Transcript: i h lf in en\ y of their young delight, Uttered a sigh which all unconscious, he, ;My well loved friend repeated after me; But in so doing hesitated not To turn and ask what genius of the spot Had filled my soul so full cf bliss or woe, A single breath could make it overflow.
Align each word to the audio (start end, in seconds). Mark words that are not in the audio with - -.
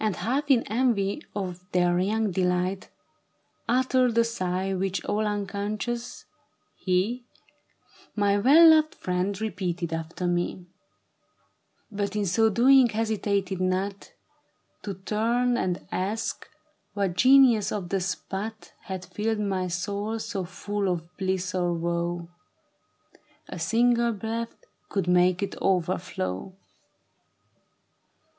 i 0.01 0.03
h 0.07 0.13
lf 0.15 0.45
in 0.53 0.61
en\ 0.63 0.95
y 0.97 1.19
of 1.35 1.57
their 1.73 1.99
young 1.99 2.31
delight, 2.31 2.89
Uttered 3.69 4.17
a 4.17 4.23
sigh 4.23 4.73
which 4.73 5.05
all 5.05 5.27
unconscious, 5.27 6.25
he, 6.75 7.27
;My 8.15 8.39
well 8.39 8.67
loved 8.71 8.95
friend 8.95 9.39
repeated 9.39 9.93
after 9.93 10.25
me; 10.25 10.65
But 11.91 12.15
in 12.15 12.25
so 12.25 12.49
doing 12.49 12.89
hesitated 12.89 13.61
not 13.61 14.13
To 14.81 14.95
turn 14.95 15.55
and 15.55 15.85
ask 15.91 16.49
what 16.95 17.13
genius 17.15 17.71
of 17.71 17.89
the 17.89 17.99
spot 18.01 18.73
Had 18.85 19.05
filled 19.05 19.37
my 19.39 19.67
soul 19.67 20.17
so 20.17 20.45
full 20.45 20.85
cf 20.97 21.09
bliss 21.19 21.53
or 21.53 21.75
woe, 21.75 22.27
A 23.47 23.59
single 23.59 24.13
breath 24.13 24.55
could 24.89 25.07
make 25.07 25.43
it 25.43 25.55
overflow. 25.61 26.55